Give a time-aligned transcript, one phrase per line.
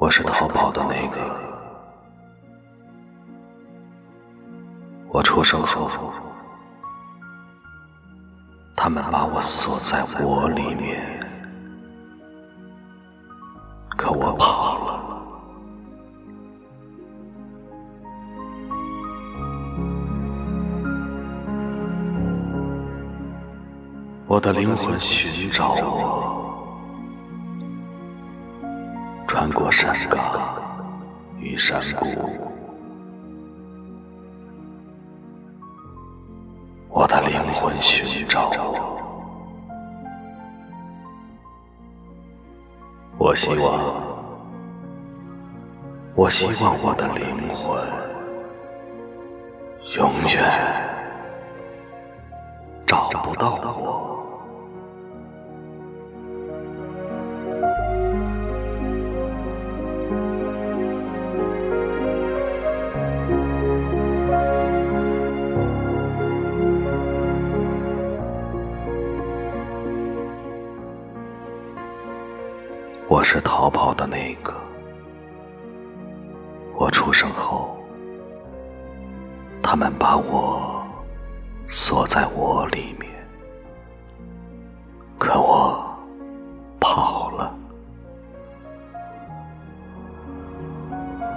[0.00, 1.18] 我是逃跑的那个。
[5.10, 5.90] 我出生后，
[8.74, 11.20] 他们把我锁在窝里面，
[13.98, 15.00] 可我跑了。
[24.26, 26.19] 我的灵魂寻找我，
[29.30, 30.60] 穿过山岗
[31.38, 32.04] 与山谷。
[36.88, 38.50] 我的灵魂寻找
[43.18, 44.02] 我，希望，
[46.16, 47.80] 我希望我的灵魂
[49.96, 50.42] 永远
[52.84, 54.19] 找不到我。
[73.10, 74.54] 我是逃跑的那个。
[76.76, 77.76] 我出生后，
[79.60, 80.86] 他们把我
[81.66, 83.10] 锁在窝里面，
[85.18, 85.84] 可我
[86.78, 87.52] 跑了。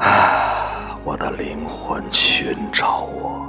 [0.00, 3.46] 啊，我的灵魂寻找我，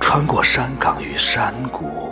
[0.00, 2.11] 穿过山岗与山谷。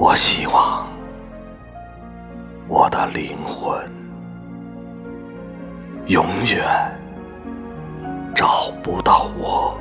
[0.00, 0.88] 我希望
[2.68, 3.78] 我的灵魂
[6.06, 6.64] 永远
[8.34, 9.78] 找不到我。